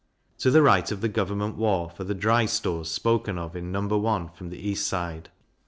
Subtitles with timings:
[0.39, 4.03] To the right of the Government wharf are the Dry Stores spoken of in No.
[4.07, 4.29] I.
[4.35, 5.29] from the east side.